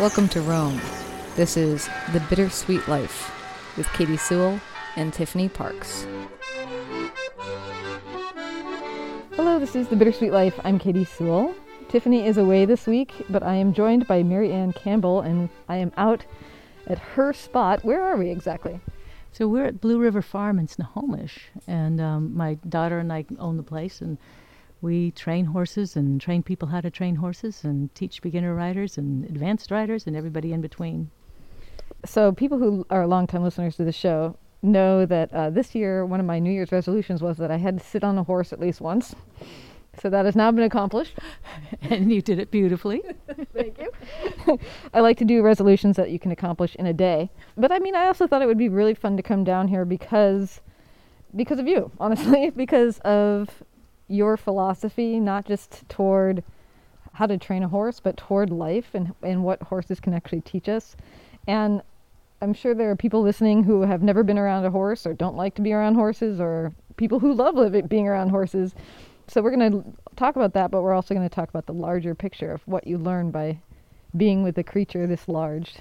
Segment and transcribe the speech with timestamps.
[0.00, 0.80] Welcome to Rome.
[1.36, 3.32] This is The Bittersweet Life
[3.76, 4.60] with Katy Sewell
[4.96, 6.04] and Tiffany Parks.
[9.36, 10.58] Hello, this is The Bittersweet Life.
[10.64, 11.54] I'm Katy Sewell.
[11.88, 15.76] Tiffany is away this week, but I am joined by Mary Anne Campbell, and I
[15.76, 16.26] am out
[16.88, 17.84] at her spot.
[17.84, 18.80] Where are we exactly?
[19.30, 23.56] So we're at Blue River Farm in Snohomish, and um, my daughter and I own
[23.56, 24.18] the place, and
[24.80, 29.24] we train horses and train people how to train horses and teach beginner riders and
[29.24, 31.10] advanced riders and everybody in between.
[32.04, 36.20] So, people who are longtime listeners to the show know that uh, this year one
[36.20, 38.60] of my New Year's resolutions was that I had to sit on a horse at
[38.60, 39.14] least once.
[40.00, 41.18] So that has now been accomplished.
[41.82, 43.02] and you did it beautifully.
[43.54, 44.58] Thank you.
[44.92, 47.30] I like to do resolutions that you can accomplish in a day.
[47.56, 49.84] But I mean, I also thought it would be really fun to come down here
[49.84, 50.60] because
[51.36, 53.62] because of you, honestly, because of
[54.08, 56.42] your philosophy, not just toward
[57.12, 60.68] how to train a horse, but toward life and, and what horses can actually teach
[60.68, 60.96] us.
[61.46, 61.80] And
[62.42, 65.36] I'm sure there are people listening who have never been around a horse or don't
[65.36, 68.74] like to be around horses or people who love living, being around horses.
[69.28, 71.72] So we're going to talk about that, but we're also going to talk about the
[71.72, 73.58] larger picture of what you learn by
[74.16, 75.74] being with a creature this large.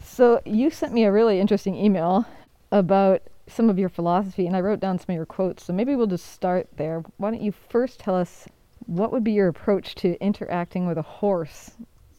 [0.00, 2.24] So you sent me a really interesting email
[2.72, 5.64] about some of your philosophy, and I wrote down some of your quotes.
[5.64, 7.02] So maybe we'll just start there.
[7.16, 8.46] Why don't you first tell us
[8.86, 11.72] what would be your approach to interacting with a horse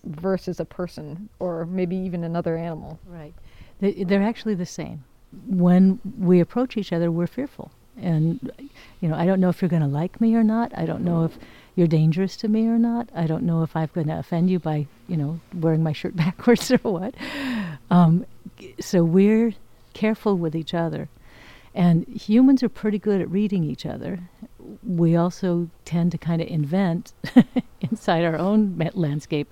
[0.04, 3.00] versus a person, or maybe even another animal?
[3.06, 3.34] Right.
[3.80, 5.04] They're actually the same.
[5.48, 7.72] When we approach each other, we're fearful.
[8.00, 8.52] And,
[9.02, 10.72] you know, I don't know if you're going to like me or not.
[10.78, 11.38] I don't know if
[11.76, 13.10] you're dangerous to me or not.
[13.14, 16.16] I don't know if I'm going to offend you by, you know, wearing my shirt
[16.16, 17.16] backwards or what.
[17.90, 18.26] Um,
[18.80, 19.54] so we're
[19.94, 21.10] careful with each other.
[21.78, 24.32] And humans are pretty good at reading each other.
[24.84, 27.14] We also tend to kind of invent
[27.82, 29.48] inside our own landscape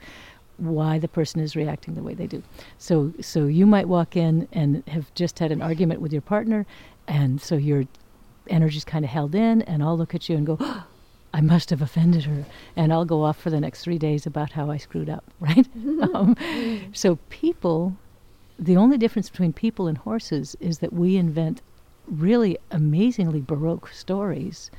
[0.57, 2.41] why the person is reacting the way they do.
[2.79, 6.65] So, so you might walk in and have just had an argument with your partner,
[7.07, 7.83] and so your
[8.49, 10.87] energy's kind of held in, and I'll look at you and go, oh,
[11.31, 12.43] I must have offended her,
[12.75, 15.67] and I'll go off for the next three days about how I screwed up, right?
[16.15, 16.35] um,
[16.91, 17.95] so people,
[18.57, 21.61] the only difference between people and horses is that we invent
[22.07, 24.71] really amazingly baroque stories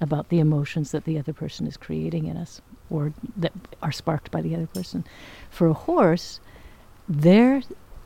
[0.00, 3.52] about the emotions that the other person is creating in us or that
[3.82, 5.04] are sparked by the other person.
[5.50, 6.40] For a horse,
[7.08, 7.62] they're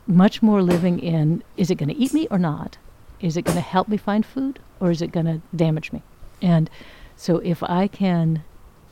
[0.07, 2.77] much more living in is it going to eat me or not?
[3.19, 6.01] Is it going to help me find food or is it going to damage me?
[6.41, 6.69] And
[7.15, 8.43] so if I can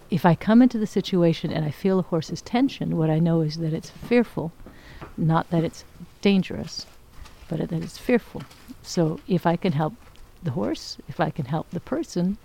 [0.09, 3.42] if I come into the situation and I feel a horse's tension, what I know
[3.42, 4.54] is that it's fearful,
[5.18, 5.84] not that it's
[6.22, 6.86] dangerous,
[7.47, 8.44] but that it's fearful.
[8.81, 9.94] So if I can help
[10.44, 12.38] the horse, if I can help the person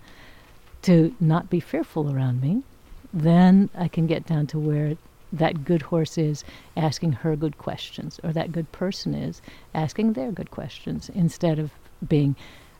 [0.83, 2.63] to not be fearful around me,
[3.13, 4.97] then I can get down to where
[5.31, 6.43] that good horse is
[6.77, 9.41] asking her good questions, or that good person is
[9.73, 11.71] asking their good questions, instead of
[12.07, 12.35] being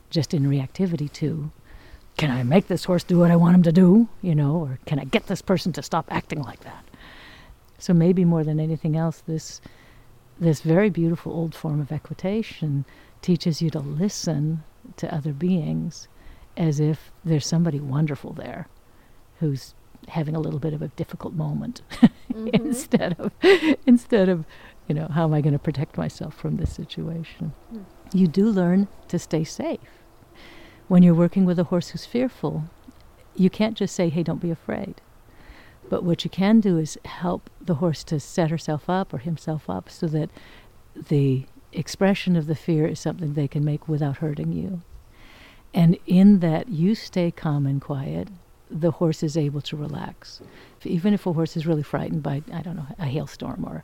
[0.09, 1.51] just in reactivity to,
[2.17, 4.07] can I make this horse do what I want him to do?
[4.21, 6.85] You know, or can I get this person to stop acting like that?
[7.79, 9.59] So maybe more than anything else, this
[10.39, 12.85] this very beautiful old form of equitation
[13.21, 14.63] teaches you to listen
[14.97, 16.07] to other beings
[16.57, 18.67] as if there's somebody wonderful there
[19.39, 19.73] who's
[20.09, 22.47] having a little bit of a difficult moment mm-hmm.
[22.53, 23.31] instead of
[23.87, 24.45] instead of
[24.87, 27.85] you know how am i going to protect myself from this situation mm.
[28.13, 29.79] you do learn to stay safe
[30.87, 32.65] when you're working with a horse who's fearful
[33.35, 35.01] you can't just say hey don't be afraid
[35.89, 39.69] but what you can do is help the horse to set herself up or himself
[39.69, 40.29] up so that
[41.09, 44.81] the expression of the fear is something they can make without hurting you.
[45.73, 48.29] And in that you stay calm and quiet,
[48.69, 50.41] the horse is able to relax.
[50.83, 53.83] Even if a horse is really frightened by, I don't know, a hailstorm or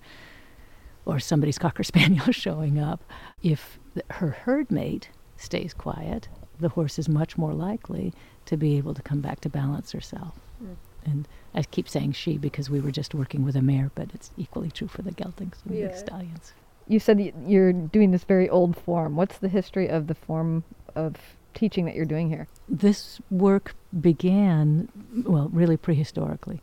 [1.06, 3.04] or somebody's cocker spaniel showing up,
[3.42, 3.80] if
[4.12, 6.28] her herd mate stays quiet,
[6.60, 8.14] the horse is much more likely
[8.46, 10.34] to be able to come back to balance herself.
[10.64, 10.76] Mm.
[11.06, 14.32] And I keep saying she because we were just working with a mare, but it's
[14.38, 15.88] equally true for the geldings and yeah.
[15.88, 16.54] the stallions
[16.90, 19.16] you said you're doing this very old form.
[19.16, 20.64] What's the history of the form
[20.96, 21.16] of
[21.54, 22.48] teaching that you're doing here?
[22.68, 24.90] This work began,
[25.24, 26.60] well, really prehistorically.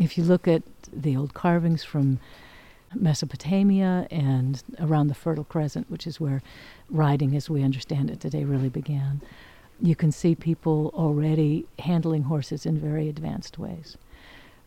[0.00, 2.18] If you look at the old carvings from
[2.94, 6.42] Mesopotamia and around the Fertile Crescent, which is where
[6.88, 9.20] riding as we understand it today really began,
[9.82, 13.96] you can see people already handling horses in very advanced ways.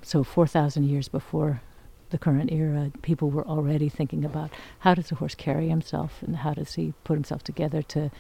[0.02, 1.62] So, 4,000 years before
[2.10, 6.38] the current era, people were already thinking about how does a horse carry himself and
[6.38, 8.12] how does he put himself together to,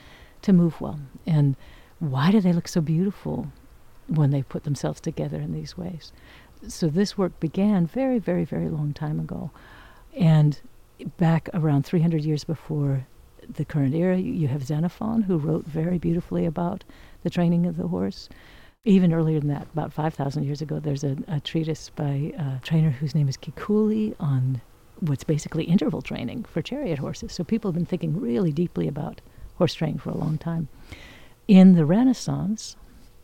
[0.41, 0.99] to move well.
[1.27, 1.55] And
[1.99, 3.51] why do they look so beautiful
[4.07, 6.11] when they put themselves together in these ways?
[6.67, 9.51] So this work began very, very, very long time ago.
[10.17, 10.59] And
[11.17, 13.05] back around 300 years before
[13.49, 16.83] the current era, you have Xenophon, who wrote very beautifully about
[17.23, 18.29] the training of the horse.
[18.85, 22.89] Even earlier than that, about 5,000 years ago, there's a, a, treatise by a trainer
[22.89, 24.61] whose name is Kikkuli on
[24.99, 27.31] what's basically interval training for chariot horses.
[27.31, 29.21] So people have been thinking really deeply about
[29.55, 30.67] horse training for a long time.
[31.47, 32.75] In the Renaissance,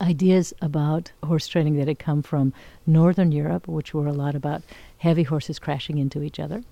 [0.01, 2.53] ideas about horse training that had come from
[2.85, 4.63] Northern Europe, which were a lot about
[4.97, 6.63] heavy horses crashing into each other,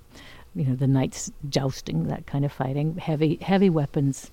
[0.58, 4.32] you know, the knights jousting, that kind of fighting, heavy heavy weapons,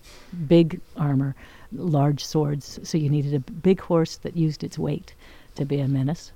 [0.48, 1.34] big armor,
[1.72, 2.80] large swords.
[2.82, 5.14] So you needed a big horse that used its weight
[5.56, 6.32] to be a menace.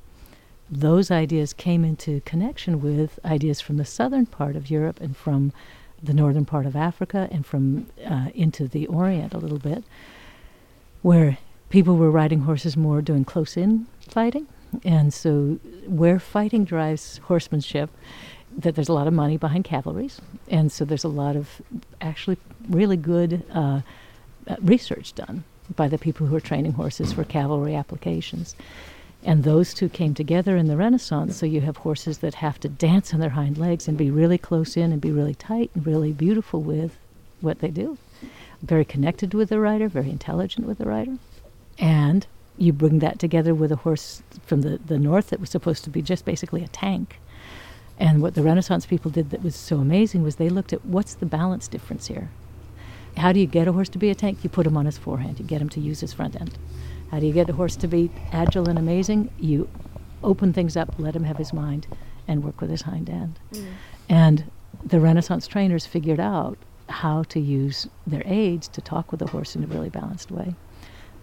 [0.71, 5.53] Those ideas came into connection with ideas from the southern part of Europe and from
[6.03, 9.83] the northern part of Africa and from uh, into the Orient a little bit,
[11.01, 11.39] where
[11.71, 14.47] people were riding horses more doing close in fighting.
[14.85, 17.89] And so, where fighting drives horsemanship,
[18.59, 21.63] that there's a lot of money behind cavalries, and so there's a lot of
[22.01, 22.37] actually
[22.69, 23.81] really good uh,
[24.49, 25.45] uh, research done
[25.77, 28.57] by the people who are training horses for cavalry applications.
[29.25, 32.69] And those two came together in the Renaissance, so you have horses that have to
[32.69, 35.87] dance on their hind legs and be really close in and be really tight and
[35.87, 36.97] really beautiful with
[37.41, 37.99] what they do.
[38.63, 41.19] Very connected with the rider, very intelligent with the rider.
[41.79, 42.27] And
[42.57, 45.91] you bring that together with a horse from the, the north that was supposed to
[45.91, 47.21] be just basically a tank
[47.99, 51.15] and what the Renaissance people did that was so amazing was they looked at what's
[51.15, 52.31] the balance difference here?
[53.17, 54.45] How do you get a horse to be a tank?
[54.45, 56.57] You put him on his forehand, you get him to use his front end.
[57.11, 59.31] How do you get a horse to be agile and amazing?
[59.39, 59.69] You
[60.23, 61.87] open things up, let him have his mind,
[62.29, 63.39] and work with his hind end.
[63.53, 63.67] Mm.
[64.09, 64.51] And
[64.85, 66.59] the Renaissance trainers figured out
[66.89, 70.55] how to use their aids to talk with the horse in a really balanced way.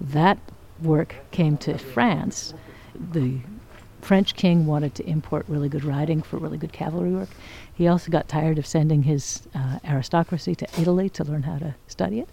[0.01, 0.38] That
[0.81, 2.54] work came to France.
[3.12, 3.39] The
[4.06, 7.30] French king wanted to import really good riding for really good cavalry work.
[7.74, 11.74] He also got tired of sending his uh, aristocracy to Italy to learn how to
[11.88, 12.30] study it.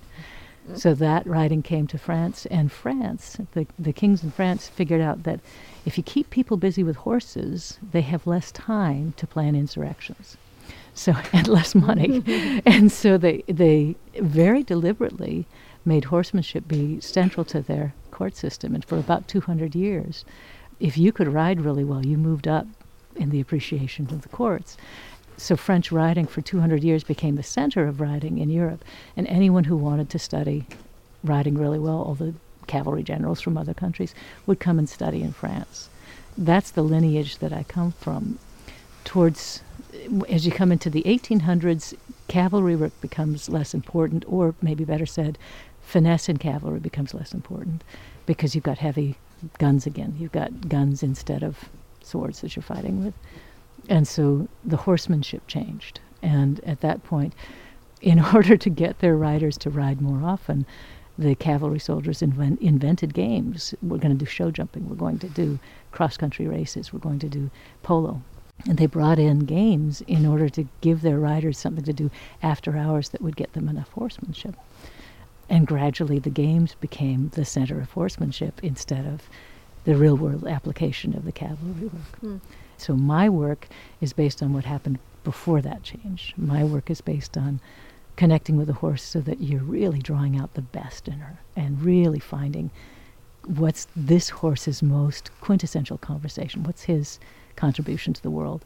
[0.74, 5.24] So that riding came to France, and France, the, the kings in France figured out
[5.24, 5.40] that
[5.84, 10.36] if you keep people busy with horses, they have less time to plan insurrections.
[10.94, 12.22] So, and less money.
[12.66, 15.46] and so they, they very deliberately
[15.84, 18.74] made horsemanship be central to their court system.
[18.74, 20.24] And for about 200 years,
[20.80, 22.66] if you could ride really well, you moved up
[23.16, 24.76] in the appreciation of the courts.
[25.36, 28.84] So French riding for 200 years became the center of riding in Europe,
[29.16, 30.66] and anyone who wanted to study
[31.24, 32.34] riding really well, all the
[32.66, 34.14] cavalry generals from other countries,
[34.46, 35.88] would come and study in France.
[36.36, 38.38] That's the lineage that I come from.
[39.04, 39.62] Towards,
[40.28, 41.94] as you come into the 1800s,
[42.28, 45.38] cavalry work becomes less important, or maybe better said,
[45.82, 47.82] finesse in cavalry becomes less important
[48.24, 49.16] because you've got heavy
[49.58, 50.14] guns again.
[50.18, 51.68] You've got guns instead of
[52.02, 53.14] swords that you're fighting with.
[53.88, 56.00] And so the horsemanship changed.
[56.22, 57.34] And at that point,
[58.00, 60.66] in order to get their riders to ride more often,
[61.18, 63.74] the cavalry soldiers invent, invented games.
[63.82, 64.88] We're going to do show jumping.
[64.88, 65.58] We're going to do
[65.90, 66.92] cross country races.
[66.92, 67.50] We're going to do
[67.82, 68.22] polo.
[68.66, 72.10] And they brought in games in order to give their riders something to do
[72.42, 74.54] after hours that would get them enough horsemanship.
[75.52, 79.28] And gradually the games became the center of horsemanship instead of
[79.84, 82.20] the real world application of the cavalry work.
[82.24, 82.40] Mm.
[82.78, 83.68] So my work
[84.00, 86.32] is based on what happened before that change.
[86.38, 87.60] My work is based on
[88.16, 91.82] connecting with the horse so that you're really drawing out the best in her and
[91.82, 92.70] really finding
[93.44, 97.20] what's this horse's most quintessential conversation, what's his
[97.56, 98.64] contribution to the world,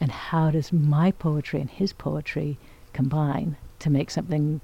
[0.00, 2.58] and how does my poetry and his poetry
[2.92, 4.60] combine to make something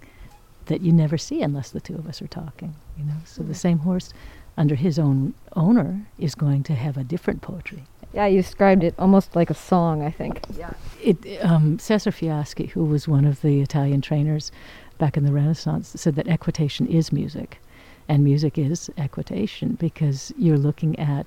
[0.66, 2.74] that you never see unless the two of us are talking.
[2.98, 3.48] You know, so mm-hmm.
[3.48, 4.12] the same horse
[4.56, 7.84] under his own owner is going to have a different poetry.
[8.12, 10.40] Yeah, you described it almost like a song, I think.
[10.56, 10.72] Yeah.
[11.02, 14.52] It, um, Cesare Fiaschi, who was one of the Italian trainers
[14.98, 17.58] back in the Renaissance, said that equitation is music.
[18.08, 21.26] And music is equitation because you're looking at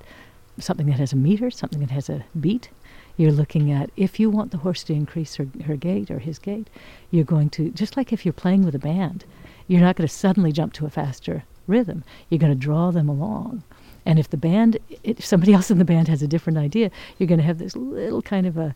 [0.58, 2.70] something that has a meter, something that has a beat,
[3.18, 6.38] you're looking at if you want the horse to increase her, her gait or his
[6.38, 6.70] gait,
[7.10, 9.24] you're going to, just like if you're playing with a band,
[9.66, 12.04] you're not going to suddenly jump to a faster rhythm.
[12.30, 13.64] You're going to draw them along.
[14.06, 17.26] And if the band, if somebody else in the band has a different idea, you're
[17.26, 18.74] going to have this little kind of a,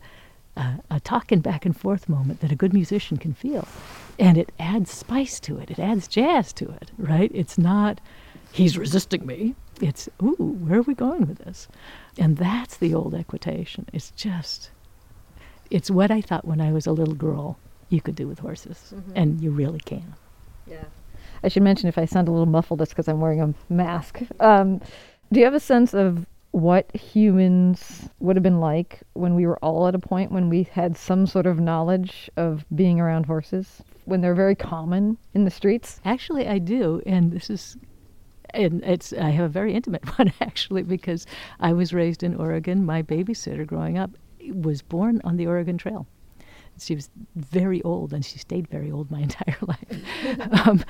[0.57, 3.65] a, a talking back and forth moment that a good musician can feel.
[4.19, 7.31] And it adds spice to it, it adds jazz to it, right?
[7.33, 8.01] It's not,
[8.51, 9.55] he's resisting me.
[9.83, 11.67] It's, ooh, where are we going with this?
[12.17, 13.87] And that's the old equitation.
[13.91, 14.71] It's just,
[15.69, 17.57] it's what I thought when I was a little girl
[17.89, 19.11] you could do with horses, mm-hmm.
[19.15, 20.15] and you really can.
[20.65, 20.85] Yeah.
[21.43, 24.21] I should mention if I sound a little muffled, it's because I'm wearing a mask.
[24.39, 24.79] Um,
[25.31, 29.57] do you have a sense of what humans would have been like when we were
[29.57, 33.81] all at a point when we had some sort of knowledge of being around horses,
[34.05, 35.99] when they're very common in the streets?
[36.05, 37.75] Actually, I do, and this is,
[38.53, 41.25] and it's I have a very intimate one actually because
[41.59, 42.85] I was raised in Oregon.
[42.85, 44.11] My babysitter growing up
[44.53, 46.07] was born on the Oregon Trail.
[46.79, 50.67] She was very old, and she stayed very old my entire life.
[50.67, 50.83] um,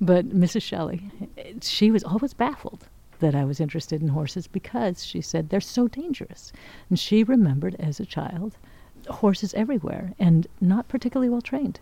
[0.00, 0.62] but Mrs.
[0.62, 1.02] Shelley,
[1.62, 2.88] she was always baffled
[3.20, 6.52] that I was interested in horses because she said they're so dangerous.
[6.88, 8.56] And she remembered as a child
[9.08, 11.80] horses everywhere and not particularly well trained.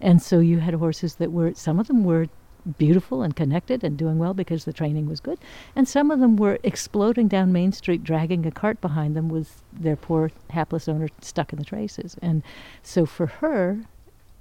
[0.00, 2.28] And so you had horses that were, some of them were
[2.78, 5.38] beautiful and connected and doing well because the training was good.
[5.74, 9.62] And some of them were exploding down Main Street, dragging a cart behind them with
[9.72, 12.16] their poor, hapless owner stuck in the traces.
[12.22, 12.42] And
[12.82, 13.80] so for her,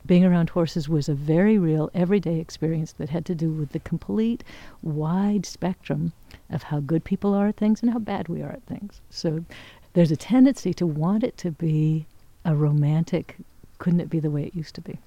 [0.05, 3.79] being around horses was a very real, everyday experience that had to do with the
[3.79, 4.43] complete,
[4.81, 6.13] wide spectrum
[6.49, 9.01] of how good people are at things and how bad we are at things.
[9.09, 9.45] So
[9.93, 12.05] there's a tendency to want it to be
[12.45, 13.37] a romantic,
[13.77, 14.97] couldn't it be the way it used to be?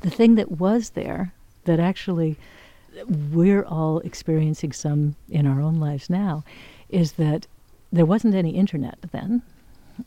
[0.00, 1.32] The thing that was there,
[1.64, 2.36] that actually
[3.32, 6.44] we're all experiencing some in our own lives now,
[6.88, 7.46] is that
[7.90, 9.42] there wasn't any internet then,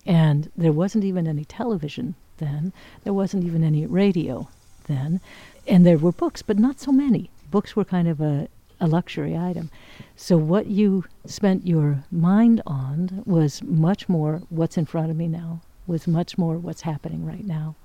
[0.06, 2.74] and there wasn't even any television then.
[3.04, 4.50] There wasn't even any radio
[4.88, 5.22] then.
[5.68, 7.30] And there were books, but not so many.
[7.50, 8.48] Books were kind of a,
[8.80, 9.70] a luxury item.
[10.16, 15.28] So what you spent your mind on was much more what's in front of me
[15.28, 17.76] now, was much more what's happening right now.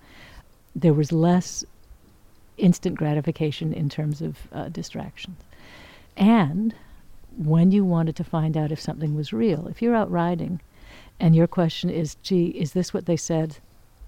[0.75, 1.65] There was less
[2.61, 5.40] instant gratification in terms of uh, distractions.
[6.17, 6.75] And
[7.37, 10.61] when you wanted to find out if something was real, if you're out riding
[11.19, 13.59] and your question is, gee, is this what they said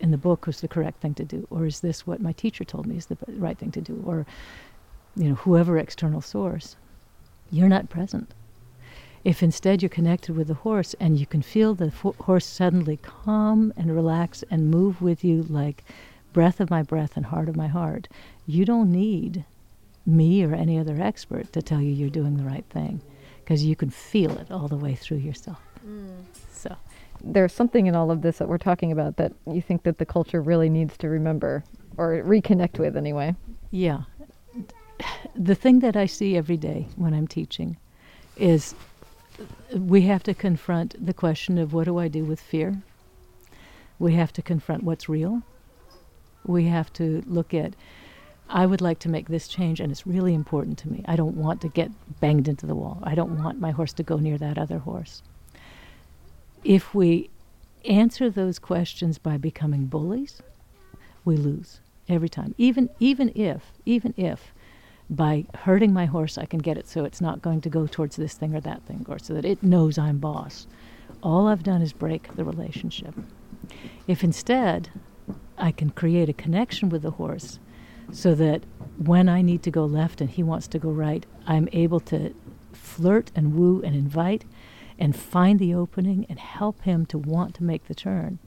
[0.00, 2.64] in the book was the correct thing to do, or is this what my teacher
[2.64, 4.26] told me is the right thing to do, or
[5.14, 6.76] you know whoever external source,
[7.50, 8.34] you're not present.
[9.24, 12.96] If instead you're connected with the horse and you can feel the fo- horse suddenly
[12.96, 15.84] calm and relax and move with you like
[16.32, 18.08] breath of my breath and heart of my heart,
[18.46, 19.44] you don't need
[20.04, 23.00] me or any other expert to tell you you're doing the right thing
[23.40, 25.60] because you can feel it all the way through yourself.
[25.86, 26.22] Mm.
[26.52, 26.76] So
[27.22, 30.06] there's something in all of this that we're talking about that you think that the
[30.06, 31.64] culture really needs to remember
[31.96, 33.34] or reconnect with anyway.
[33.70, 34.02] Yeah.
[35.34, 37.76] The thing that I see every day when I'm teaching
[38.36, 38.74] is
[39.74, 42.80] we have to confront the question of what do I do with fear?
[43.98, 45.42] We have to confront what's real.
[46.46, 47.74] We have to look at
[48.48, 51.02] I would like to make this change and it's really important to me.
[51.06, 52.98] I don't want to get banged into the wall.
[53.02, 55.22] I don't want my horse to go near that other horse
[56.64, 57.30] if we
[57.84, 60.40] answer those questions by becoming bullies,
[61.24, 62.54] we lose every time.
[62.58, 64.52] Even even if even if
[65.10, 68.16] by hurting my horse I can get it so it's not going to go towards
[68.16, 70.66] this thing or that thing or so that it knows I'm boss.
[71.22, 73.14] All I've done is break the relationship.
[74.06, 74.90] If instead
[75.62, 77.60] I can create a connection with the horse
[78.10, 78.64] so that
[78.98, 82.34] when I need to go left and he wants to go right, I'm able to
[82.72, 84.44] flirt and woo and invite
[84.98, 88.40] and find the opening and help him to want to make the turn.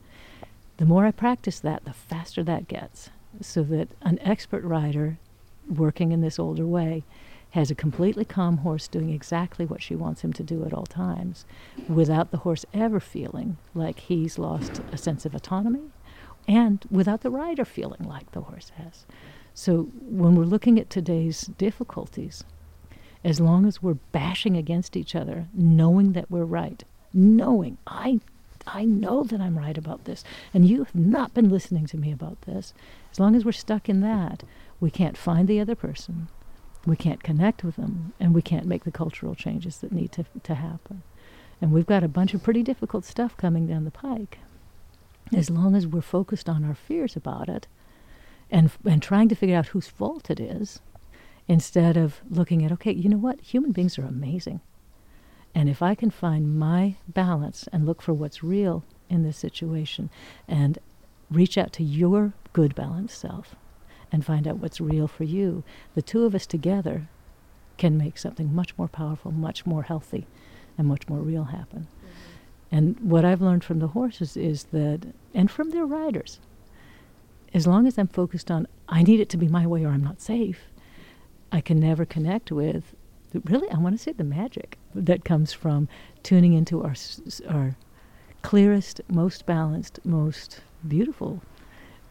[0.76, 3.12] The more I practice that, the faster that gets.
[3.42, 5.18] So that an expert rider
[5.70, 7.06] working in this older way
[7.52, 10.86] has a completely calm horse doing exactly what she wants him to do at all
[10.86, 11.46] times
[11.88, 15.92] without the horse ever feeling like he's lost a sense of autonomy
[16.48, 19.06] and without the rider feeling like the horse has.
[19.54, 22.44] So when we're looking at today's difficulties,
[23.24, 26.84] as long as we're bashing against each other, knowing that we're right,
[27.14, 28.20] knowing I
[28.68, 32.12] I know that I'm right about this, and you have not been listening to me
[32.12, 32.74] about this.
[33.12, 34.44] As long as we're stuck in that,
[34.80, 36.30] we can't find the other person,
[36.86, 40.26] we can't connect with them, and we can't make the cultural changes that need to,
[40.44, 41.04] to happen.
[41.62, 44.40] And we've got a bunch of pretty difficult stuff coming down the pike.
[45.34, 47.68] As long as we're focused on our fears about it
[48.52, 50.80] and, and trying to figure out whose fault it is,
[51.48, 53.42] instead of looking at, okay, you know what?
[53.42, 54.62] Human beings are amazing.
[55.54, 60.10] And if I can find my balance and look for what's real in this situation
[60.48, 60.78] and
[61.32, 63.56] reach out to your good balanced self
[64.12, 65.64] and find out what's real for you,
[65.96, 67.08] the two of us together
[67.78, 70.28] can make something much more powerful, much more healthy,
[70.78, 71.88] and much more real happen.
[72.76, 76.42] And what I've learned from the horses is that, and from their riders,
[77.54, 80.04] as long as I'm focused on, I need it to be my way or I'm
[80.04, 80.60] not safe,
[81.54, 82.94] I can never connect with.
[83.46, 85.88] Really, I want to say the magic that comes from
[86.22, 86.96] tuning into our
[87.48, 87.78] our
[88.42, 91.42] clearest, most balanced, most beautiful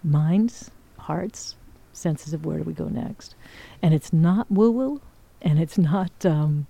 [0.03, 1.57] minds, hearts,
[1.93, 3.35] senses of where do we go next.
[3.83, 5.03] And it's not woo woo,
[5.43, 6.69] and it's not, um,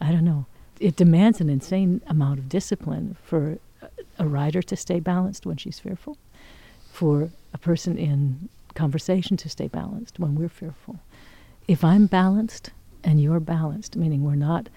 [0.00, 0.46] I don't know,
[0.80, 3.58] it demands an insane amount of discipline for
[4.18, 6.16] a rider to stay balanced when she's fearful,
[6.90, 10.98] for a person in conversation to stay balanced when we're fearful.
[11.68, 12.70] If I'm balanced
[13.04, 14.68] and you're balanced, meaning we're not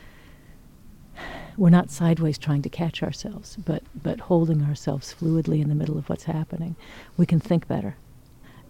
[1.55, 5.97] we're not sideways trying to catch ourselves, but but holding ourselves fluidly in the middle
[5.97, 6.75] of what's happening,
[7.17, 7.95] we can think better.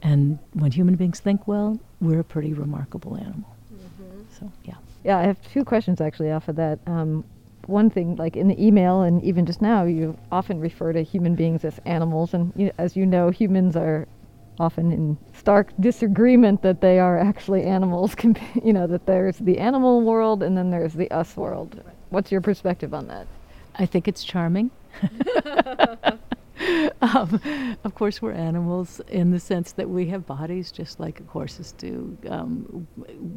[0.01, 3.55] And when human beings think well, we're a pretty remarkable animal.
[3.73, 4.21] Mm-hmm.
[4.37, 4.75] So yeah.
[5.03, 6.79] Yeah, I have two questions actually off of that.
[6.87, 7.23] Um,
[7.65, 11.35] one thing, like in the email and even just now, you often refer to human
[11.35, 14.07] beings as animals, and you, as you know, humans are
[14.59, 18.15] often in stark disagreement that they are actually animals.
[18.63, 21.81] you know that there's the animal world and then there's the us world.
[22.09, 23.27] What's your perspective on that?
[23.75, 24.69] I think it's charming.
[27.01, 27.41] um,
[27.83, 32.17] of course, we're animals in the sense that we have bodies just like horses do.
[32.29, 32.87] Um,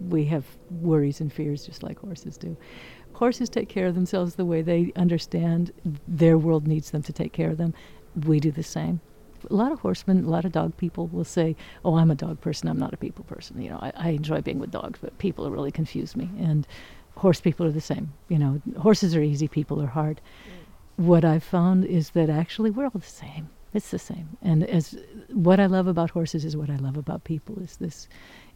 [0.09, 2.57] we have worries and fears just like horses do.
[3.15, 5.73] Horses take care of themselves the way they understand
[6.07, 7.75] their world needs them to take care of them.
[8.27, 9.01] We do the same.
[9.49, 12.41] A lot of horsemen, a lot of dog people will say, "Oh, I'm a dog
[12.41, 12.69] person.
[12.69, 15.51] I'm not a people person." You know, I, I enjoy being with dogs, but people
[15.51, 16.29] really confuse me.
[16.39, 16.67] And
[17.17, 18.13] horse people are the same.
[18.29, 20.21] You know, horses are easy, people are hard.
[20.49, 20.56] Mm.
[20.97, 23.51] What I've found is that actually we're all the same.
[23.75, 24.39] It's the same.
[24.41, 24.97] And as
[25.31, 28.09] what I love about horses is what I love about people is this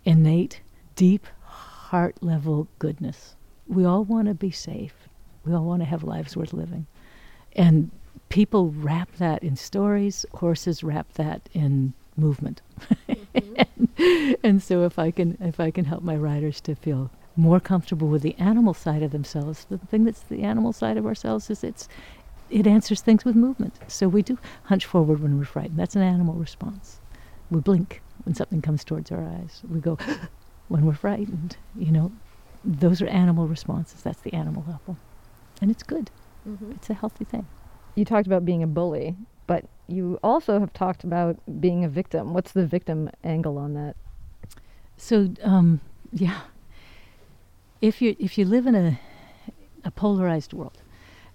[0.04, 0.61] innate,
[0.97, 3.35] deep, heart level goodness.
[3.68, 4.94] We all want to be safe.
[5.44, 6.87] We all want to have lives worth living.
[7.54, 7.90] And
[8.30, 12.62] people wrap that in stories, horses wrap that in movement.
[13.09, 13.62] Mm-hmm.
[13.99, 17.61] and, and so if I can if I can help my riders to feel more
[17.61, 19.66] comfortable with the animal side of themselves.
[19.70, 21.88] The thing that's the animal side of ourselves is it's
[22.50, 23.78] it answers things with movement.
[23.88, 25.78] So we do hunch forward when we're frightened.
[25.78, 27.00] That's an animal response.
[27.50, 29.62] We blink when something comes towards our eyes.
[29.69, 29.99] We go
[30.69, 31.57] when we're frightened.
[31.76, 32.12] You know,
[32.64, 34.02] those are animal responses.
[34.02, 34.97] That's the animal level,
[35.61, 36.11] and it's good.
[36.48, 36.72] Mm-hmm.
[36.72, 37.46] It's a healthy thing.
[37.94, 42.33] You talked about being a bully, but you also have talked about being a victim.
[42.33, 43.96] What's the victim angle on that?
[44.96, 45.81] So, um,
[46.12, 46.42] yeah,
[47.81, 49.01] if you if you live in a
[49.85, 50.83] a polarized world,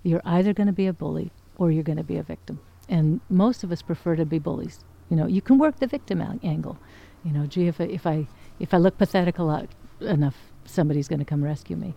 [0.06, 2.60] you're either going to be a bully or you're going to be a victim.
[2.88, 4.86] And most of us prefer to be bullies.
[5.10, 6.78] You know, you can work the victim angle.
[7.24, 8.28] You know, gee, if I, if I
[8.60, 9.68] if I look pathetic lot,
[10.00, 11.96] enough, somebody's going to come rescue me.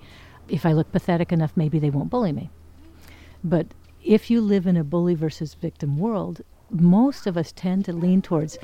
[0.49, 2.51] If I look pathetic enough, maybe they won't bully me.
[3.45, 3.67] But
[4.03, 6.41] if you live in a bully versus victim world,
[6.71, 8.59] most of us tend to lean towards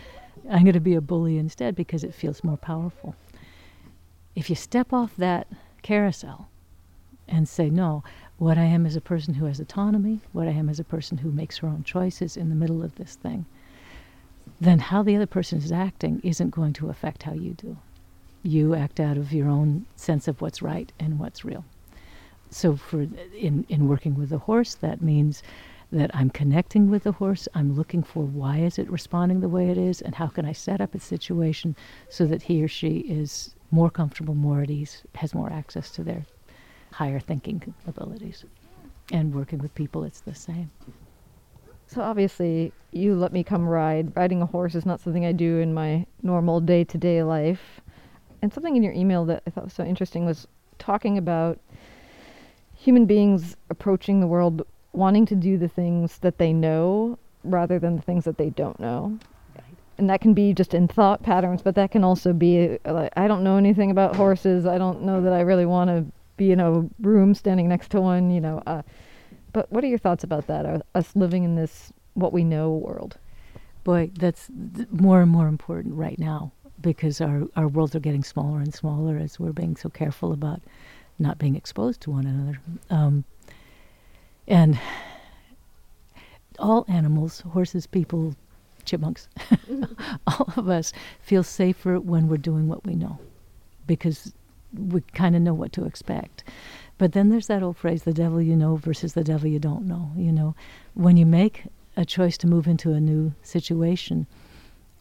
[0.50, 3.14] I'm going to be a bully instead because it feels more powerful.
[4.35, 5.46] If you step off that
[5.83, 6.48] carousel
[7.28, 8.02] and say, no,
[8.38, 11.18] what I am is a person who has autonomy, what I am is a person
[11.18, 13.47] who makes her own choices in the middle of this thing,
[14.61, 17.77] then how the other person is acting isn't going to affect how you do.
[18.42, 21.64] You act out of your own sense of what's right and what's real.
[22.51, 23.03] So for
[23.37, 25.42] in, in working with a horse, that means
[25.90, 27.49] that I'm connecting with the horse.
[27.55, 30.53] I'm looking for why is it responding the way it is, and how can I
[30.53, 31.77] set up a situation
[32.09, 36.03] so that he or she is more comfortable, more at ease, has more access to
[36.03, 36.27] their
[36.94, 38.44] higher thinking abilities.
[39.12, 40.70] And working with people, it's the same.
[41.87, 44.16] So obviously, you let me come ride.
[44.16, 47.80] Riding a horse is not something I do in my normal day-to-day life.
[48.40, 50.46] And something in your email that I thought was so interesting was
[50.78, 51.59] talking about
[52.74, 57.96] human beings approaching the world wanting to do the things that they know rather than
[57.96, 59.18] the things that they don't know
[59.98, 63.28] and that can be just in thought patterns, but that can also be like, I
[63.28, 64.66] don't know anything about horses.
[64.66, 66.04] I don't know that I really want to
[66.37, 68.62] be in a room standing next to one, you know.
[68.66, 68.83] Uh,
[69.53, 72.70] but what are your thoughts about that, uh, us living in this what we know
[72.70, 73.18] world?
[73.85, 78.25] Boy, that's th- more and more important right now because our, our worlds are getting
[78.25, 80.61] smaller and smaller as we're being so careful about
[81.18, 82.61] not being exposed to one another.
[82.90, 83.25] Um,
[84.49, 84.79] and
[86.59, 88.35] all animals, horses, people,
[88.85, 89.29] chipmunks,
[90.27, 93.18] all of us feel safer when we're doing what we know
[93.87, 94.33] because
[94.76, 96.44] we kind of know what to expect.
[96.98, 99.87] But then there's that old phrase, the devil you know versus the devil you don't
[99.87, 100.12] know.
[100.16, 100.54] You know,
[100.94, 101.64] when you make
[101.96, 104.26] a choice to move into a new situation,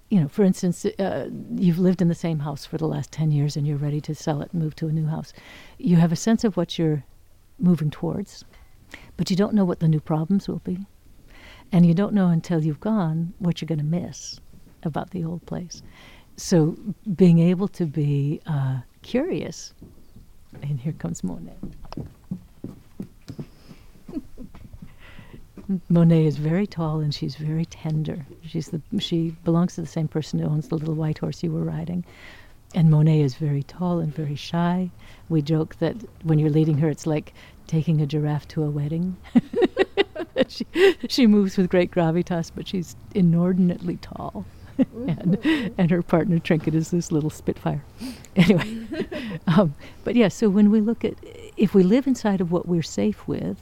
[0.10, 3.32] you know, for instance, uh, you've lived in the same house for the last 10
[3.32, 5.34] years and you're ready to sell it and move to a new house.
[5.78, 7.04] You have a sense of what you're
[7.58, 8.46] moving towards,
[9.18, 10.86] but you don't know what the new problems will be.
[11.72, 14.40] And you don't know until you've gone what you're going to miss
[14.84, 15.82] about the old place.
[16.38, 16.78] So
[17.16, 19.74] being able to be uh, curious,
[20.62, 21.54] and here comes Monet.
[25.90, 28.26] Monet is very tall and she's very tender.
[28.46, 31.52] She's the she belongs to the same person who owns the little white horse you
[31.52, 32.04] were riding.
[32.76, 34.90] And Monet is very tall and very shy.
[35.30, 37.34] We joke that when you're leading her, it's like
[37.68, 39.16] taking a giraffe to a wedding.
[40.48, 40.66] she,
[41.08, 44.46] she moves with great gravitas, but she's inordinately tall.
[45.08, 47.84] and and her partner Trinket is this little Spitfire.
[48.36, 48.88] Anyway,
[49.48, 50.28] um, but yeah.
[50.28, 51.14] So when we look at
[51.56, 53.60] if we live inside of what we're safe with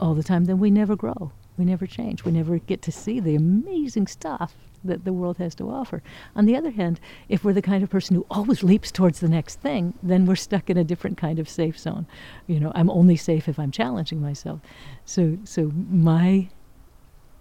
[0.00, 1.30] all the time, then we never grow.
[1.56, 2.24] We never change.
[2.24, 6.02] We never get to see the amazing stuff that the world has to offer.
[6.34, 9.28] On the other hand, if we're the kind of person who always leaps towards the
[9.28, 12.06] next thing, then we're stuck in a different kind of safe zone.
[12.46, 14.60] You know, I'm only safe if I'm challenging myself.
[15.04, 16.48] So so my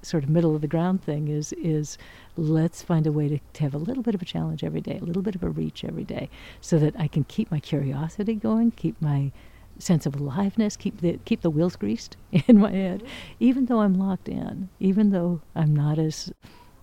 [0.01, 1.97] sort of middle of the ground thing is is
[2.37, 4.97] let's find a way to, to have a little bit of a challenge every day,
[5.01, 6.29] a little bit of a reach every day,
[6.61, 9.31] so that I can keep my curiosity going, keep my
[9.77, 13.35] sense of aliveness, keep the keep the wheels greased in my head, mm-hmm.
[13.39, 16.31] even though I'm locked in, even though I'm not as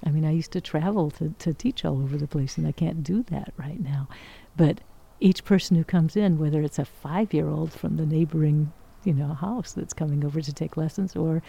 [0.05, 2.73] I mean, I used to travel to, to teach all over the place, and I
[2.73, 4.09] can't do that right now.
[4.57, 4.81] But
[5.19, 8.73] each person who comes in, whether it's a five year old from the neighboring,
[9.05, 11.43] you know, house that's coming over to take lessons, or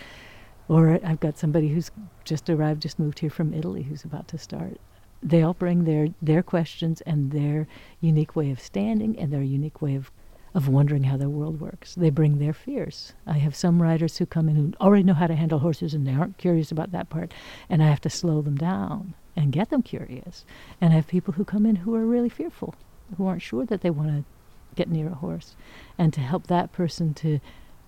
[0.67, 1.91] or I've got somebody who's
[2.25, 4.79] just arrived, just moved here from Italy, who's about to start.
[5.23, 7.67] They all bring their, their questions and their
[8.01, 10.11] unique way of standing and their unique way of
[10.57, 11.93] of wondering how the world works.
[11.93, 13.13] They bring their fears.
[13.27, 16.07] I have some riders who come in who already know how to handle horses and
[16.07, 17.31] they aren't curious about that part,
[17.69, 20.45] and I have to slow them down and get them curious.
[20.81, 22.73] And I have people who come in who are really fearful,
[23.17, 24.25] who aren't sure that they want to
[24.73, 25.55] get near a horse,
[25.95, 27.39] and to help that person to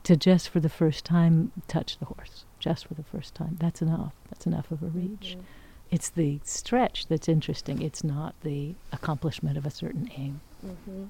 [0.04, 3.58] to just for the first time touch the horse, just for the first time.
[3.60, 4.14] That's enough.
[4.30, 5.32] That's enough of a reach.
[5.32, 5.42] Mm-hmm.
[5.92, 7.82] It's the stretch that's interesting.
[7.82, 10.42] It's not the accomplishment of a certain aim.
[10.66, 11.06] Mm-hmm.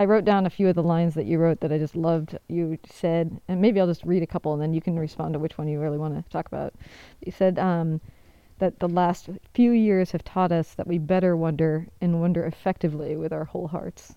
[0.00, 2.36] I wrote down a few of the lines that you wrote that I just loved.
[2.48, 5.38] You said, and maybe I'll just read a couple and then you can respond to
[5.38, 6.74] which one you really want to talk about.
[7.24, 8.00] You said um,
[8.58, 13.14] that the last few years have taught us that we better wonder and wonder effectively
[13.16, 14.16] with our whole hearts.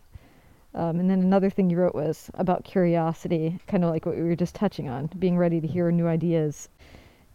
[0.75, 4.23] Um, and then another thing you wrote was about curiosity, kind of like what we
[4.23, 6.67] were just touching on, being ready to hear new ideas.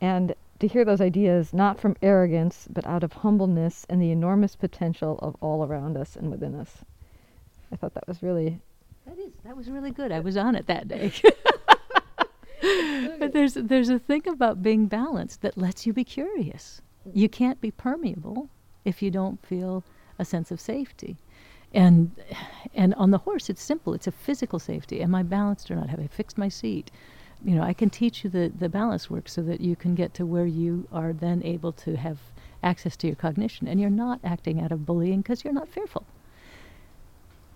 [0.00, 4.56] And to hear those ideas not from arrogance, but out of humbleness and the enormous
[4.56, 6.84] potential of all around us and within us.
[7.72, 8.60] I thought that was really.
[9.06, 10.12] That is that was really good.
[10.12, 11.12] I was on it that day.
[13.18, 16.82] but there's there's a thing about being balanced that lets you be curious.
[17.14, 18.50] You can't be permeable
[18.84, 19.82] if you don't feel
[20.18, 21.16] a sense of safety.
[21.72, 22.10] And
[22.74, 23.94] and on the horse it's simple.
[23.94, 25.00] It's a physical safety.
[25.02, 25.90] Am I balanced or not?
[25.90, 26.90] Have I fixed my seat?
[27.44, 30.12] You know, I can teach you the, the balance work so that you can get
[30.14, 32.18] to where you are then able to have
[32.62, 36.04] access to your cognition and you're not acting out of bullying because you're not fearful.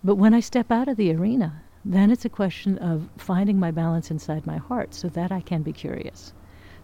[0.02, 3.70] But when I step out of the arena, then it's a question of finding my
[3.70, 6.32] balance inside my heart so that I can be curious.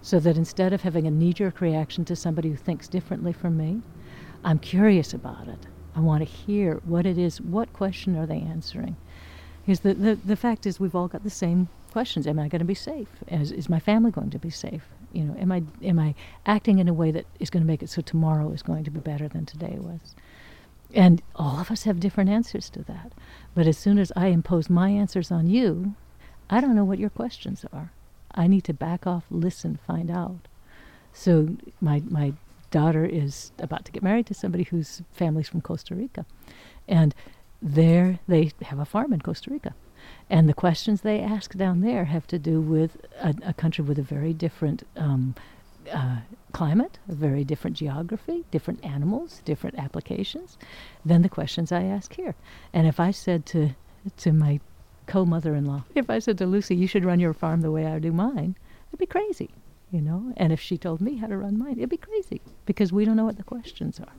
[0.03, 3.57] So that instead of having a knee jerk reaction to somebody who thinks differently from
[3.57, 3.83] me,
[4.45, 5.67] I'm curious about it.
[5.95, 8.97] I want to hear what it is, what question are they answering?
[9.65, 12.27] Because the, the, the fact is, we've all got the same questions.
[12.27, 13.09] Am I going to be safe?
[13.29, 14.83] Is, is my family going to be safe?
[15.13, 16.15] You know, am I, am I
[16.47, 18.91] acting in a way that is going to make it so tomorrow is going to
[18.91, 20.15] be better than today was?
[20.95, 23.13] And all of us have different answers to that.
[23.55, 25.95] But as soon as I impose my answers on you,
[26.49, 27.93] I don't know what your questions are.
[28.35, 30.49] I need to back off, listen, find out.
[31.13, 32.35] So my my
[32.71, 36.25] daughter is about to get married to somebody whose family's from Costa Rica.
[36.89, 37.15] And
[37.63, 39.75] there they have a farm in Costa Rica.
[40.29, 43.99] And the questions they ask down there have to do with a, a country with
[43.99, 45.35] a very different um,
[45.93, 46.19] uh,
[46.53, 50.57] climate, a very different geography, different animals, different applications
[51.05, 52.35] than the questions I ask here.
[52.73, 53.71] And if I said to
[54.17, 54.61] to my
[55.07, 58.13] co-mother-in-law, if I said to Lucy, "You should run your farm the way I do
[58.13, 58.57] mine,"
[58.89, 59.51] it'd be crazy,
[59.91, 60.33] you know.
[60.37, 63.17] And if she told me how to run mine, it'd be crazy because we don't
[63.17, 64.13] know what the questions are.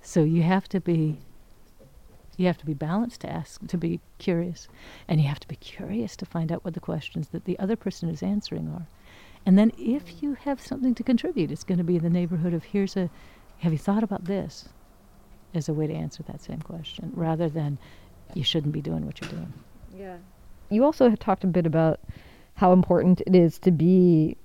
[0.00, 1.18] So you have to be
[2.38, 4.66] you have to be balanced to ask to be curious
[5.06, 7.76] and you have to be curious to find out what the questions that the other
[7.76, 8.86] person is answering are
[9.44, 12.54] and then if you have something to contribute, it's going to be in the neighborhood
[12.54, 13.10] of here's a,
[13.58, 14.68] have you thought about this?
[15.54, 17.78] As a way to answer that same question, rather than
[18.34, 19.52] you shouldn't be doing what you're doing.
[19.94, 20.16] Yeah.
[20.70, 22.00] You also talked a bit about
[22.54, 24.36] how important it is to be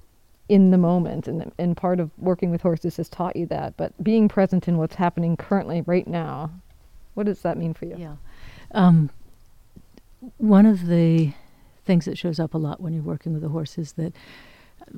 [0.49, 3.75] in the moment, and and part of working with horses has taught you that.
[3.77, 6.51] But being present in what's happening currently, right now,
[7.13, 7.95] what does that mean for you?
[7.97, 8.15] Yeah.
[8.71, 9.09] Um,
[10.37, 11.33] one of the
[11.85, 14.13] things that shows up a lot when you're working with a horse is that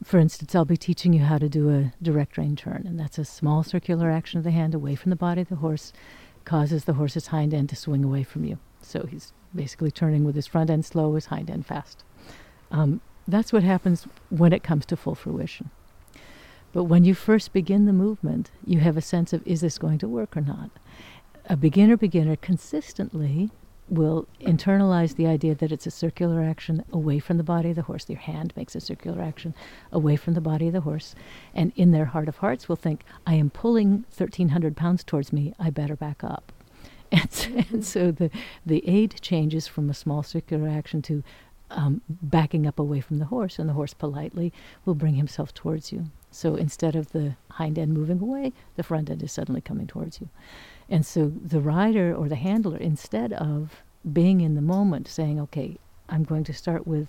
[0.03, 3.17] for instance, I'll be teaching you how to do a direct rein turn, and that's
[3.17, 5.93] a small circular action of the hand away from the body of the horse,
[6.45, 8.59] causes the horse's hind end to swing away from you.
[8.81, 12.03] So he's basically turning with his front end slow, his hind end fast.
[12.71, 13.01] Um,
[13.31, 15.69] that's what happens when it comes to full fruition.
[16.71, 19.97] But when you first begin the movement, you have a sense of is this going
[19.99, 20.69] to work or not?
[21.45, 23.49] A beginner beginner consistently
[23.89, 27.81] will internalize the idea that it's a circular action away from the body of the
[27.83, 28.05] horse.
[28.05, 29.55] Their hand makes a circular action
[29.91, 31.15] away from the body of the horse.
[31.53, 35.53] And in their heart of hearts will think, I am pulling 1,300 pounds towards me,
[35.59, 36.51] I better back up.
[37.11, 37.81] And, so, and mm-hmm.
[37.81, 38.29] so the,
[38.63, 41.23] the aid changes from a small circular action to
[41.71, 44.51] um, backing up away from the horse, and the horse politely
[44.85, 46.05] will bring himself towards you.
[46.31, 50.21] So instead of the hind end moving away, the front end is suddenly coming towards
[50.21, 50.29] you.
[50.89, 55.77] And so the rider or the handler, instead of being in the moment, saying, okay,
[56.07, 57.07] I'm going to start with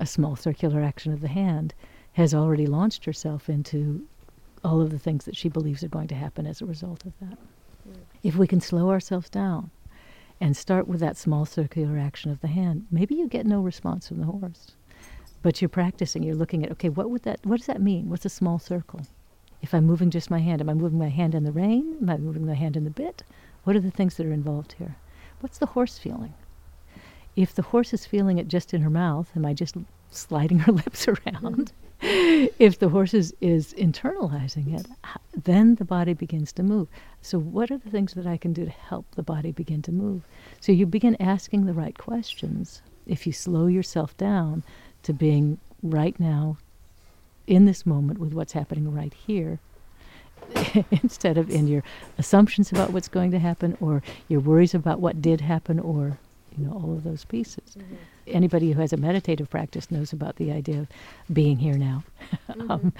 [0.00, 1.74] a small circular action of the hand,
[2.12, 4.06] has already launched herself into
[4.64, 7.12] all of the things that she believes are going to happen as a result of
[7.20, 7.38] that.
[8.22, 9.70] If we can slow ourselves down
[10.40, 14.08] and start with that small circular action of the hand, maybe you get no response
[14.08, 14.72] from the horse.
[15.42, 18.08] But you're practicing, you're looking at, okay, what would that what does that mean?
[18.08, 19.00] What's a small circle?
[19.62, 21.98] If I'm moving just my hand, am I moving my hand in the rein?
[22.00, 23.22] Am I moving my hand in the bit?
[23.64, 24.96] What are the things that are involved here?
[25.40, 26.34] What's the horse feeling?
[27.36, 29.76] If the horse is feeling it just in her mouth, am I just
[30.10, 31.72] sliding her lips around?
[32.00, 34.86] if the horse is, is internalizing it,
[35.36, 36.88] then the body begins to move.
[37.22, 39.92] So, what are the things that I can do to help the body begin to
[39.92, 40.22] move?
[40.60, 42.82] So, you begin asking the right questions.
[43.06, 44.62] If you slow yourself down
[45.02, 46.58] to being right now
[47.48, 49.58] in this moment with what's happening right here
[50.90, 51.82] instead of in your
[52.18, 56.18] assumptions about what's going to happen or your worries about what did happen or
[56.58, 57.94] you know all of those pieces mm-hmm.
[58.26, 60.88] anybody who has a meditative practice knows about the idea of
[61.32, 62.02] being here now
[62.48, 62.70] mm-hmm.
[62.70, 62.92] um,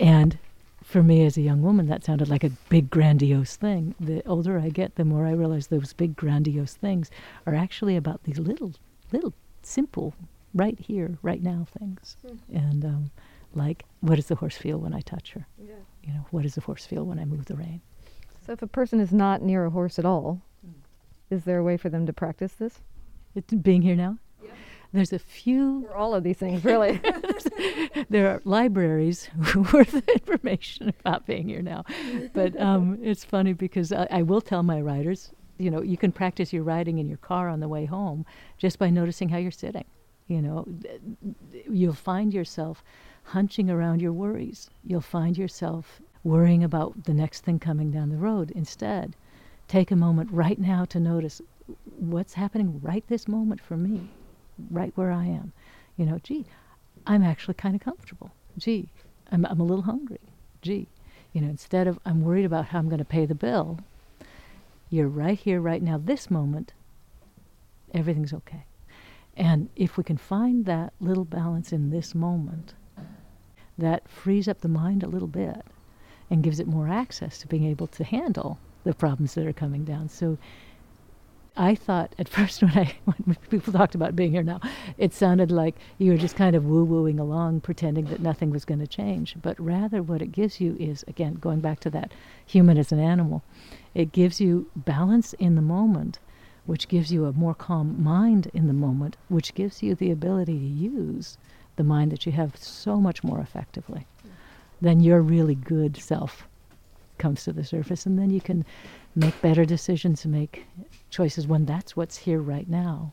[0.00, 0.38] and
[0.82, 4.58] for me as a young woman that sounded like a big grandiose thing the older
[4.58, 7.10] i get the more i realize those big grandiose things
[7.46, 8.72] are actually about these little
[9.12, 10.14] little simple
[10.54, 12.56] right here right now things mm-hmm.
[12.56, 13.10] and um,
[13.56, 15.46] like what does the horse feel when I touch her?
[15.58, 15.74] Yeah.
[16.04, 17.80] You know, what does the horse feel when I move the rein?
[18.46, 20.40] So if a person is not near a horse at all.
[21.30, 22.80] Is there a way for them to practice this?
[23.34, 24.18] It's being here now?
[24.42, 24.50] Yeah.
[24.92, 25.86] There's a few.
[25.88, 27.00] For all of these things, really.
[28.10, 29.28] there are libraries
[29.72, 31.84] worth information about being here now.
[32.32, 36.12] But um, it's funny because I, I will tell my riders, you know, you can
[36.12, 38.24] practice your riding in your car on the way home
[38.58, 39.84] just by noticing how you're sitting.
[40.28, 40.66] You know,
[41.70, 42.82] you'll find yourself
[43.22, 44.70] hunching around your worries.
[44.84, 48.50] You'll find yourself worrying about the next thing coming down the road.
[48.52, 49.14] Instead,
[49.68, 51.42] take a moment right now to notice
[51.98, 54.08] what's happening right this moment for me,
[54.70, 55.52] right where I am.
[55.96, 56.46] You know, gee,
[57.06, 58.30] I'm actually kind of comfortable.
[58.58, 58.88] Gee,
[59.30, 60.20] I'm, I'm a little hungry.
[60.62, 60.88] Gee,
[61.32, 63.80] you know, instead of I'm worried about how I'm going to pay the bill,
[64.88, 66.72] you're right here, right now, this moment,
[67.92, 68.64] everything's okay.
[69.36, 72.74] And if we can find that little balance in this moment,
[73.76, 75.62] that frees up the mind a little bit
[76.30, 79.84] and gives it more access to being able to handle the problems that are coming
[79.84, 80.08] down.
[80.08, 80.38] So
[81.56, 82.94] I thought at first when I
[83.24, 84.60] when people talked about being here now,
[84.96, 88.64] it sounded like you were just kind of woo wooing along, pretending that nothing was
[88.64, 89.36] going to change.
[89.42, 92.12] But rather, what it gives you is again going back to that
[92.44, 93.42] human as an animal.
[93.94, 96.18] It gives you balance in the moment,
[96.64, 100.58] which gives you a more calm mind in the moment, which gives you the ability
[100.58, 101.38] to use
[101.76, 104.06] the mind that you have so much more effectively.
[104.80, 106.46] than your really good self
[107.18, 108.64] comes to the surface, and then you can
[109.14, 110.66] make better decisions and make
[111.10, 113.12] choices when that's what's here right now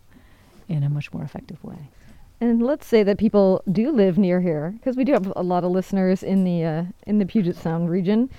[0.68, 1.90] in a much more effective way.
[2.42, 5.64] And let's say that people do live near here, because we do have a lot
[5.64, 8.30] of listeners in the uh, in the Puget Sound region.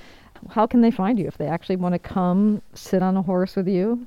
[0.50, 3.56] How can they find you if they actually want to come sit on a horse
[3.56, 4.06] with you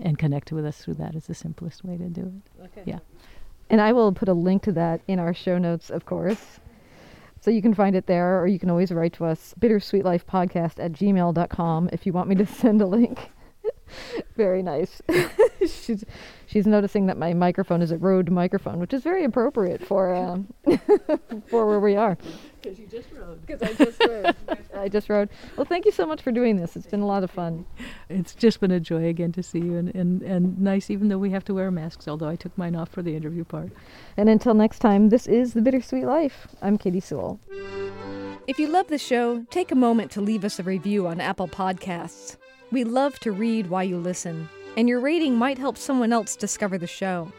[0.00, 2.64] and connect with us through that is the simplest way to do it.
[2.64, 2.82] Okay.
[2.84, 2.98] Yeah.
[3.70, 6.60] And I will put a link to that in our show notes, of course.
[7.40, 10.92] So you can find it there, or you can always write to us, bittersweetlifepodcast at
[10.92, 13.30] gmail.com if you want me to send a link.
[14.36, 15.00] very nice.
[15.60, 16.04] she's
[16.46, 20.52] she's noticing that my microphone is a Rode microphone, which is very appropriate for um,
[21.48, 22.16] for where we are.
[22.60, 23.46] Because you just rode.
[23.46, 24.36] Because I just rode.
[24.74, 25.28] I just rode.
[25.56, 26.76] Well, thank you so much for doing this.
[26.76, 27.64] It's been a lot of fun.
[28.08, 31.18] It's just been a joy again to see you, and, and, and nice, even though
[31.18, 32.08] we have to wear masks.
[32.08, 33.70] Although I took mine off for the interview part.
[34.16, 36.48] And until next time, this is the Bittersweet Life.
[36.60, 37.38] I'm Katy Sewell.
[38.48, 41.48] If you love the show, take a moment to leave us a review on Apple
[41.48, 42.36] Podcasts.
[42.72, 46.78] We love to read while you listen, and your rating might help someone else discover
[46.78, 47.32] the show.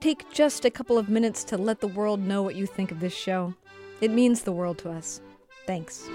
[0.00, 3.00] Take just a couple of minutes to let the world know what you think of
[3.00, 3.54] this show.
[4.00, 5.20] It means the world to us.
[5.66, 6.08] Thanks.